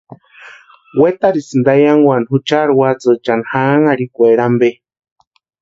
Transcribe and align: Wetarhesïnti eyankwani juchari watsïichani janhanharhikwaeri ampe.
Wetarhesïnti 1.01 1.69
eyankwani 1.79 2.27
juchari 2.31 2.73
watsïichani 2.79 3.23
janhanharhikwaeri 3.49 4.41
ampe. 4.47 4.69